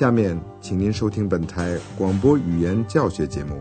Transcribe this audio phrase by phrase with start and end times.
[0.00, 3.60] 下面，请您收听本台广播语言教学节目。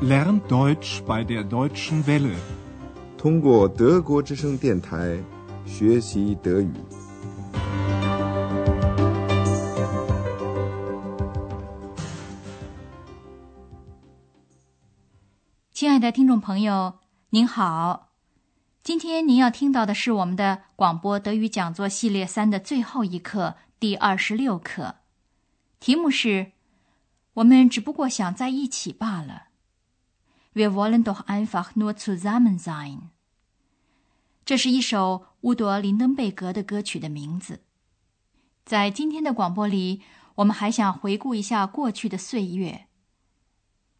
[0.00, 2.34] Lern Deutsch bei der Deutschen Welle，
[3.16, 5.16] 通过德国之声电台
[5.64, 6.72] 学习德语。
[15.72, 16.94] 亲爱的听众朋友，
[17.30, 18.08] 您好。
[18.82, 24.96] 今天您要听到的是我们的广播德语讲座系列三的最后一课，第二十六课，
[25.82, 26.52] 题目是
[27.34, 29.48] “我们只不过想在一起罢了”。
[30.54, 33.08] Wir wollen doch einfach nur zusammen sein。
[34.44, 37.64] 这是一首乌朵林登贝格的歌曲的名字。
[38.64, 40.02] 在今天的广播里，
[40.36, 42.86] 我们还想回顾一下过去的岁月，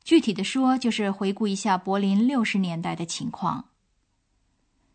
[0.04, 3.70] 具体的说，就是回顾一下柏林六十年代的情况。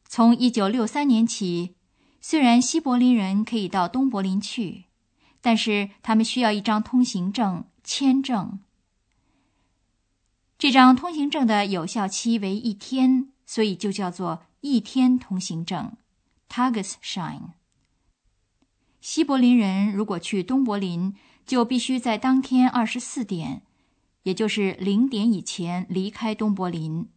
[0.07, 1.75] 从一九六三年起，
[2.21, 4.85] 虽然西柏林人可以到东柏林去，
[5.47, 8.59] 但是他们需要一张通行证签证。
[10.57, 15.95] 这张通行证的有效期为一天，所以就叫做一天通行证
[16.49, 17.51] （Tagesschein）。
[18.99, 23.61] 西柏林人如果去东柏林，就必须在当天二十四点，
[24.23, 27.07] 也就是零点以前离开东柏林。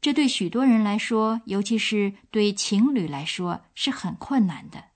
[0.00, 4.89] 这对许多人来说，尤其是对情侣来说，是很困难的。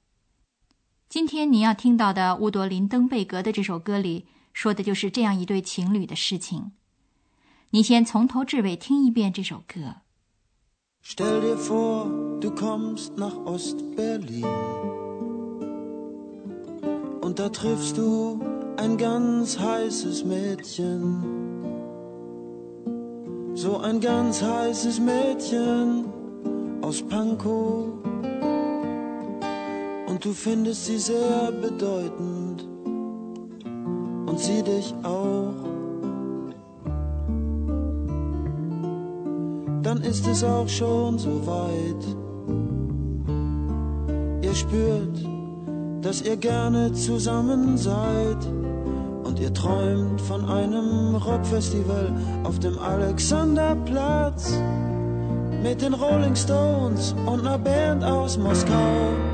[1.15, 6.73] 今天你要听到的乌多林登贝格的这首歌里，说的就是这样一对情侣的事情。
[7.70, 9.98] 你先从头至尾听一遍这首歌。
[11.05, 12.09] Stell dir vor,
[12.41, 14.45] du kommst nach Ostberlin
[17.20, 18.41] und da triffst du
[18.77, 21.23] ein ganz heißes Mädchen.
[23.55, 26.07] so ein ganz heißes Mädchen
[26.83, 27.87] aus Pankow.
[30.15, 32.69] Und du findest sie sehr bedeutend
[34.27, 35.52] und sie dich auch.
[39.83, 42.05] Dann ist es auch schon so weit.
[44.45, 45.19] Ihr spürt,
[46.01, 48.39] dass ihr gerne zusammen seid
[49.24, 52.13] und ihr träumt von einem Rockfestival
[52.45, 54.53] auf dem Alexanderplatz
[55.61, 59.33] mit den Rolling Stones und einer Band aus Moskau.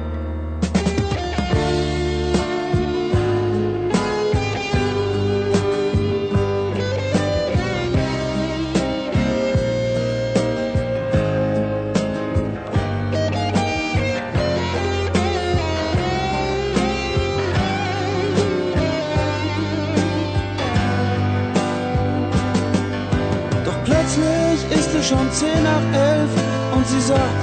[25.10, 26.30] Schon zehn nach elf
[26.76, 27.40] und sie sagt,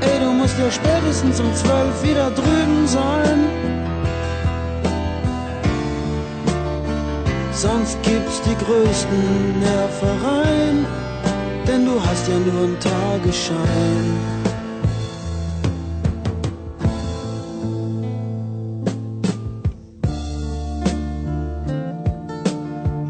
[0.00, 3.38] ey, du musst ja spätestens um zwölf wieder drüben sein.
[7.52, 10.86] Sonst gibt's die größten Nervereien,
[11.68, 14.06] denn du hast ja nur einen Tagesschein.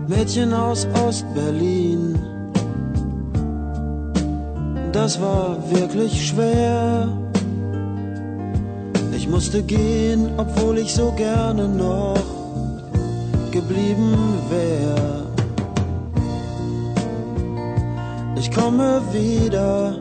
[0.09, 2.40] Mädchen aus Ostberlin
[4.93, 7.09] das war wirklich schwer.
[9.17, 12.19] Ich musste gehen, obwohl ich so gerne noch
[13.51, 14.17] geblieben
[14.49, 15.27] wär.
[18.37, 19.97] Ich komme wieder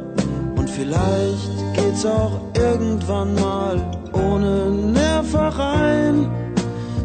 [0.55, 3.81] und vielleicht geht's auch irgendwann mal
[4.13, 6.27] ohne Nervereien.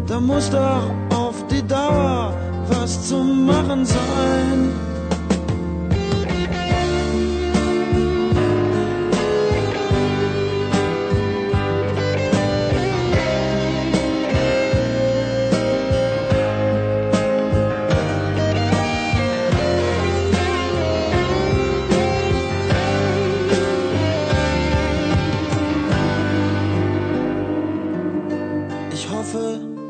[0.07, 0.85] Da muss doch
[1.15, 2.33] auf die Dauer
[2.69, 4.94] was zu machen sein.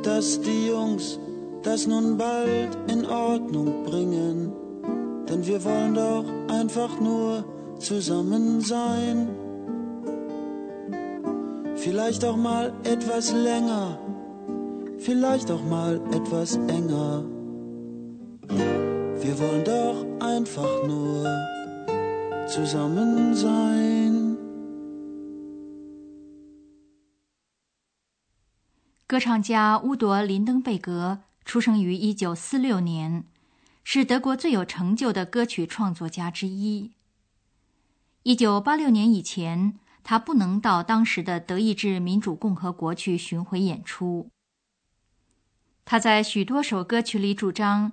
[0.05, 4.53] Das nun bald in Ordnung bringen,
[5.29, 7.45] denn wir wollen doch einfach nur
[7.79, 9.29] zusammen sein.
[11.75, 13.99] Vielleicht auch mal etwas länger,
[14.99, 17.25] vielleicht auch mal etwas enger.
[19.21, 21.27] Wir wollen doch einfach nur
[22.47, 24.24] zusammen sein.
[29.07, 33.27] 歌唱家乌朵·林登贝格出生于一九四六年，
[33.83, 36.93] 是德国最有成就的歌曲创作家之一。
[38.23, 44.31] 一九八六年以前，他不能到当时的德意志民主共和国去巡回演出。
[45.85, 47.93] 他在许多首歌曲里主张，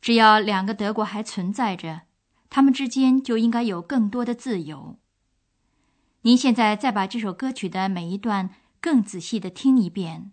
[0.00, 2.00] 只要两个德国还存在着，
[2.48, 4.96] 他们之间就应该有更多的自由。
[6.22, 8.48] 您现在再把这首歌曲的每一段
[8.80, 10.32] 更仔细的听一遍。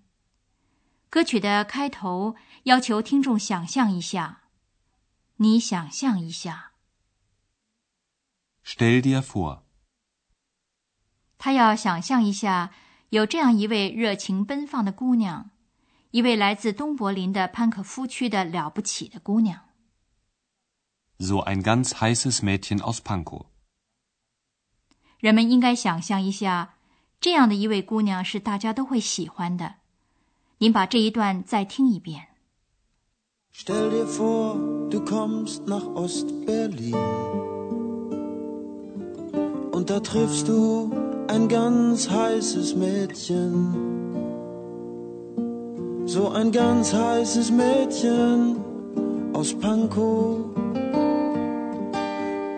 [1.09, 4.43] 歌曲的开头要求听众想象一下，
[5.37, 6.73] 你想象一下。
[8.65, 9.61] Stell dir vor，
[11.37, 12.73] 他要想象一下，
[13.09, 15.51] 有这样一位热情奔放的姑娘，
[16.11, 19.61] 一位来自东柏林的潘可夫区的了不起的姑娘。
[21.19, 23.45] So ein ganz heißes Mädchen aus Pankow。
[25.19, 26.75] 人们应该想象一下，
[27.19, 29.75] 这样的一位姑娘是大家都会喜欢的。
[30.59, 32.27] 您把这一段再听一遍。
[33.53, 34.55] Stell dir vor,
[34.89, 36.95] du kommst nach Ostberlin
[39.71, 40.91] und da triffst du
[41.27, 43.97] ein ganz heißes Mädchen.
[46.05, 48.57] So ein ganz heißes Mädchen
[49.33, 50.45] aus Pankow.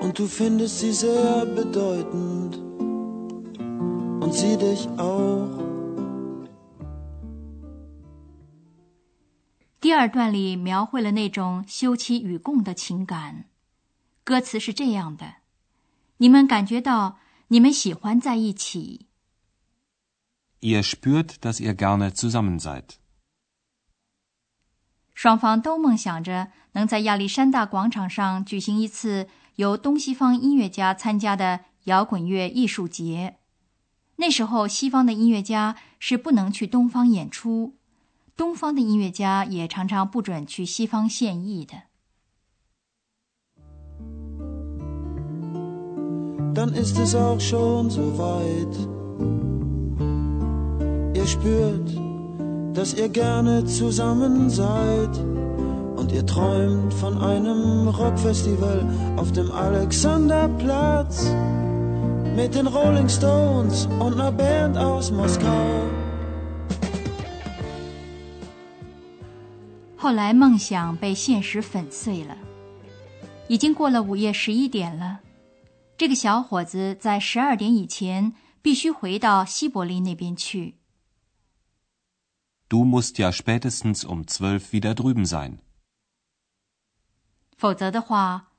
[0.01, 2.38] Und du findest sie sehr bedeutend
[4.29, 5.49] und sie dich auch.
[9.81, 13.45] 第二段里描绘了那种休戚与共的情感，
[14.23, 15.35] 歌词是这样的：
[16.17, 17.17] 你们感觉到
[17.47, 19.07] 你们喜欢在一起。
[20.61, 22.83] Ihr spürt, dass ihr gerne zusammen seid。
[25.15, 33.38] 双方都梦想着能在亚历山大广场上举行一次由东西方音乐家参加的摇滚乐艺术节。
[34.21, 37.75] 那时候，西方的音乐家是不能去东方演出。
[38.35, 41.83] 东方的音乐家也常常不准去西方献艺的。
[62.39, 65.51] Mit den Rolling Stones und einer Band aus Moskau.
[69.97, 72.37] 后来，梦想被现实粉碎了。
[73.49, 75.19] 已经过了午夜十一点了，
[75.97, 80.75] 这个小伙子在十二点以前必须回到西柏林那边去。
[82.69, 85.57] Du musst ja spätestens um zwölf wieder drüben sein。
[87.57, 88.51] 否则的话，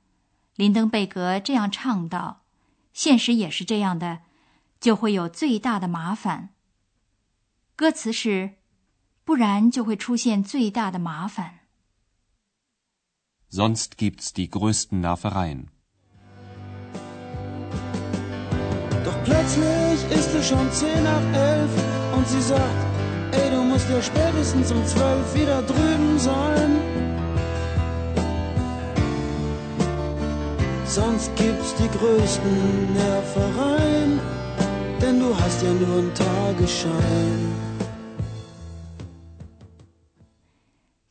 [0.55, 2.40] 林登贝格这样倡导，
[2.93, 4.19] 现实也是这样的，
[4.79, 6.49] 就会有最大的麻烦。
[7.75, 8.61] 歌词是。
[9.23, 11.59] 不然就会出现最大的麻烦。
[13.49, 15.67] Sonst gibt's die größten Nervereien.
[19.05, 21.69] Doch plötzlich ist es schon zehn nach elf
[22.15, 22.81] und sie sagt,
[23.31, 26.90] ey, du musst ja spätestens um zwölf wieder drüben sein.
[30.91, 34.19] Sonst gibt's die größten Nervereien,
[34.99, 37.55] denn du hast ja nur einen Tagesschein.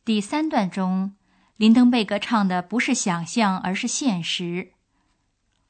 [0.05, 1.13] 第三段中，
[1.57, 4.73] 林登贝格唱的不是想象，而是现实。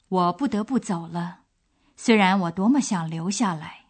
[0.08, 1.44] 我不得不走了，
[1.96, 3.86] 虽然我多么想留下来。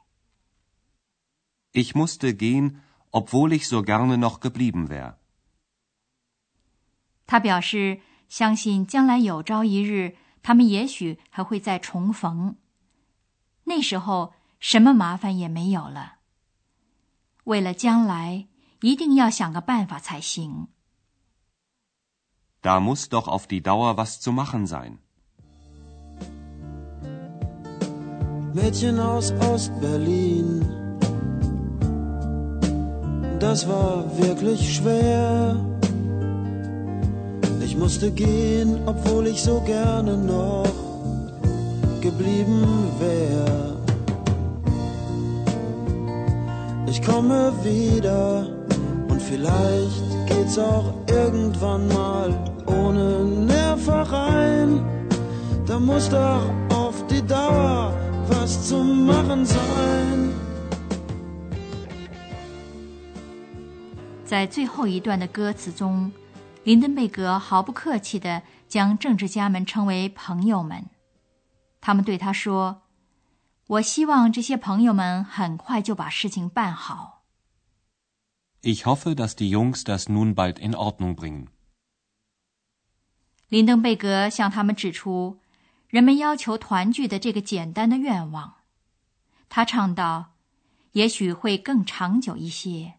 [1.72, 2.76] Ich musste gehen,
[3.10, 5.14] obwohl ich so gerne noch geblieben wäre.
[7.26, 8.00] 他表示
[8.32, 12.56] 相信将来有朝一日，他们也许还会再重逢。
[13.64, 16.14] 那时候，什么麻烦也没有了。
[17.44, 18.48] 为了将来。
[18.82, 20.66] 一定要想个办法才行。
[22.62, 24.98] Da muss doch auf die Dauer was zu machen sein.
[28.52, 30.64] Mädchen aus Ostberlin,
[33.38, 35.54] das war wirklich schwer.
[37.71, 40.65] Ich musste gehen, obwohl ich so gerne noch
[42.01, 42.65] geblieben
[42.99, 43.77] wäre.
[46.87, 48.57] Ich komme wieder.
[49.29, 52.33] Vielleicht geht's auch irgendwann mal
[52.65, 54.81] ohne Nervereien.
[55.65, 57.93] Da muss doch auf die Dauer
[58.29, 60.33] was zu machen sein.
[64.25, 66.11] 在最后一段的歌词中，
[66.64, 70.86] 林登贝格毫不客气地将政治家们称为朋友们。
[71.80, 72.82] 他们对他说
[73.66, 77.24] ：“我希望这些朋友们很快就把事情办好。”
[78.62, 81.48] Ich hoffe, dass die Jungs das nun bald in Ordnung bringen.
[83.48, 85.40] 林登贝格向他们指出，
[85.88, 88.58] 人们要求团聚的这个简单的愿望。
[89.48, 90.34] 他倡导，
[90.92, 92.94] 也许会更长久一些，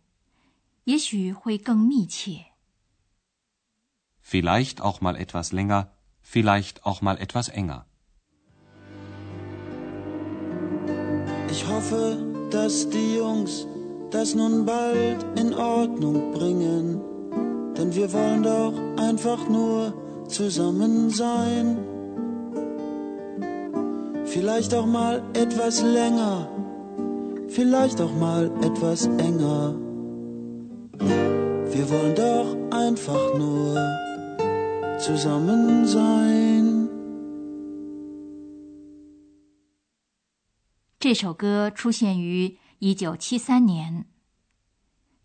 [0.83, 2.52] 也许会更密切。
[4.25, 7.85] Vielleicht auch mal etwas länger, vielleicht auch mal etwas enger.
[11.51, 12.17] Ich hoffe,
[12.49, 13.67] dass die Jungs
[14.11, 17.01] das nun bald in Ordnung bringen,
[17.77, 19.93] denn wir wollen doch einfach nur
[20.29, 21.77] zusammen sein.
[24.25, 26.47] Vielleicht auch mal etwas länger,
[27.49, 29.75] vielleicht auch mal etwas enger.
[31.71, 34.02] Wir wollen doch einfach nur
[35.03, 36.87] zusammen sein.
[40.97, 44.05] 这首歌出现于一九七三年。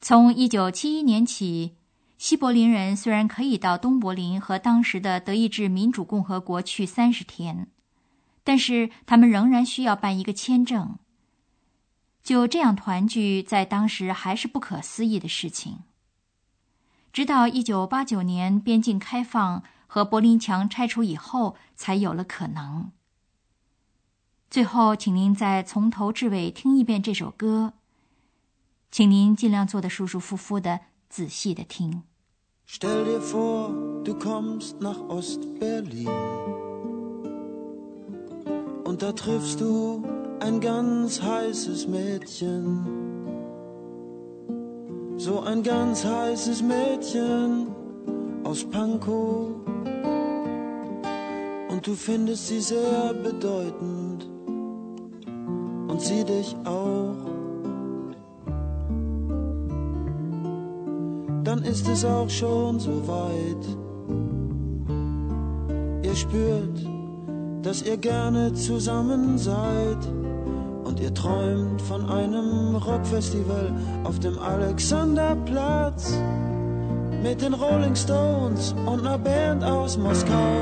[0.01, 1.77] 从一九七一年起，
[2.17, 7.69] 西柏林人虽然可以到东柏林和当时的德意志民主共和国去三十天，
[8.43, 10.99] 但是他们仍然需要办一个签证。
[12.25, 15.85] 就这样团聚，在当时还是不可思议的事情。
[17.13, 22.93] 直到一九八九年边境开放和柏林墙拆除以后，才有了可能。
[24.51, 27.75] 最后，请您再从头至尾听一遍这首歌，
[28.91, 32.03] 请您尽量坐得舒舒服服的，仔细的听。
[45.21, 47.67] So ein ganz heißes Mädchen
[48.45, 49.49] aus Pankow.
[51.69, 54.29] Und du findest sie sehr bedeutend
[55.89, 57.17] und sie dich auch.
[61.43, 63.67] Dann ist es auch schon so weit.
[66.05, 66.87] Ihr spürt,
[67.63, 69.99] dass ihr gerne zusammen seid.
[70.89, 73.71] Und ihr träumt von einem Rockfestival
[74.05, 76.19] auf dem Alexanderplatz.
[77.23, 80.57] Mit den Rolling Stones und einer Band aus Moskau.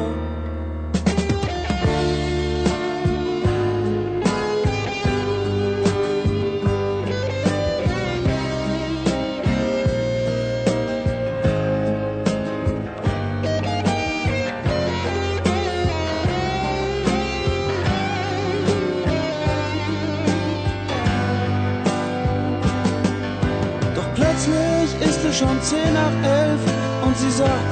[25.36, 26.60] Schon zehn nach elf
[27.04, 27.70] und sie sagt,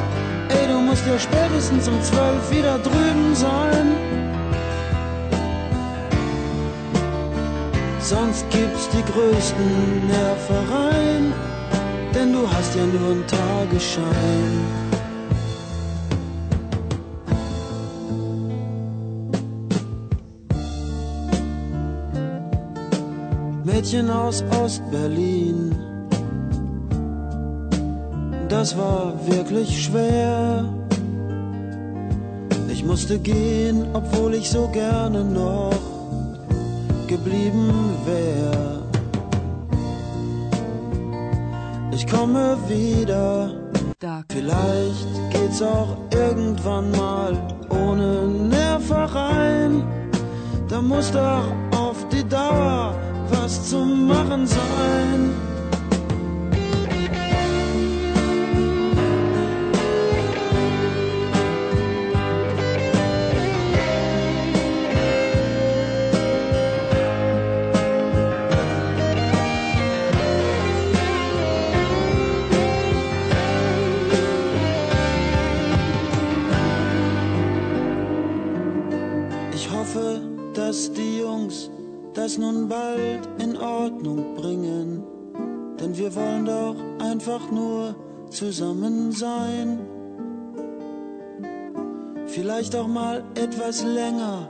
[0.50, 3.86] ey, du musst ja spätestens um zwölf wieder drüben sein.
[8.00, 11.32] Sonst gibt's die größten Nervereien,
[12.14, 14.04] denn du hast ja nur einen Tagesschein.
[23.64, 25.73] Mädchen aus Ostberlin.
[28.56, 30.64] Das war wirklich schwer.
[32.68, 35.74] Ich musste gehen, obwohl ich so gerne noch
[37.08, 37.72] geblieben
[38.06, 38.82] wär.
[41.90, 43.50] Ich komme wieder.
[44.30, 47.36] Vielleicht geht's auch irgendwann mal
[47.70, 49.82] ohne Nervereien.
[50.68, 51.44] Da muss doch
[51.76, 52.94] auf die Dauer
[53.30, 55.43] was zu machen sein.
[85.83, 87.95] denn wir wollen doch einfach nur
[88.29, 89.79] zusammen sein.
[92.27, 94.49] Vielleicht auch mal etwas länger,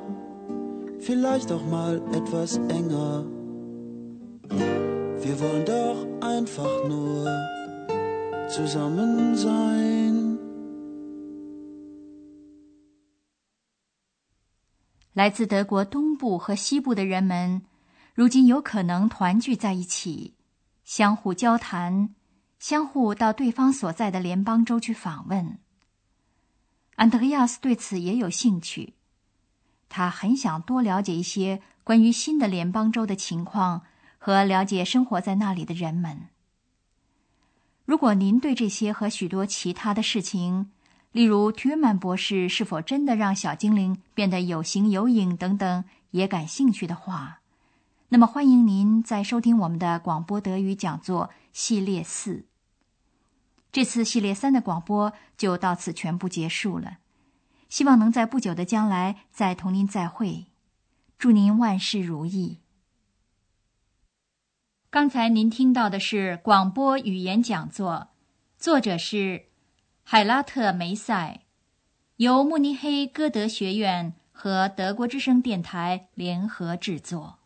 [1.00, 3.26] vielleicht auch mal etwas enger.
[5.22, 7.28] Wir wollen doch einfach nur
[8.50, 10.38] zusammen sein.
[15.14, 17.62] 来自德国东部和西部的人们，
[18.16, 20.34] 如今有可能团聚在一起，
[20.85, 22.15] 相互交谈，
[22.59, 25.59] 相互到对方所在的联邦州去访问。
[26.97, 28.95] 安德烈亚斯对此也有兴趣，
[29.89, 33.83] 他很想多了解一些关于新的联邦州的情况
[34.19, 36.29] 和了解生活在那里的人们。
[37.85, 40.71] 如果您对这些和许多其他的事情，
[41.13, 47.41] 例如，提尔曼博士是否真的让小精灵变得有形有影等等，也感兴趣的话，
[48.11, 52.47] 那么欢迎您在收听我们的广播德语讲座系列四。
[53.73, 56.99] 这次系列三的广播就到此全部结束了。
[57.69, 60.47] 希望能在不久的将来再同您再会。
[61.19, 62.61] 祝您万事如意。
[64.91, 68.11] 刚才您听到的是广播语言讲座，
[68.57, 69.47] 作者是
[70.05, 71.41] 海拉特梅塞，
[72.19, 77.41] 由慕尼黑歌德学院和德国之声电台联合制作。